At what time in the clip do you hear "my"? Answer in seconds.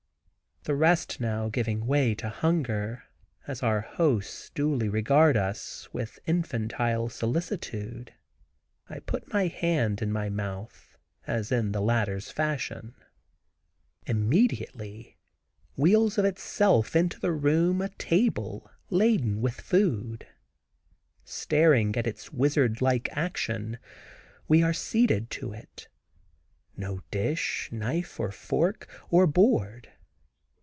9.33-9.47, 10.11-10.29